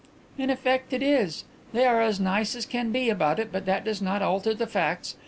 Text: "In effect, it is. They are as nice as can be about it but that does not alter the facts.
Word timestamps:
"In 0.35 0.49
effect, 0.49 0.93
it 0.93 1.03
is. 1.03 1.43
They 1.73 1.85
are 1.85 2.01
as 2.01 2.19
nice 2.19 2.55
as 2.55 2.65
can 2.65 2.91
be 2.91 3.11
about 3.11 3.37
it 3.37 3.51
but 3.51 3.67
that 3.67 3.85
does 3.85 4.01
not 4.01 4.23
alter 4.23 4.55
the 4.55 4.65
facts. 4.65 5.15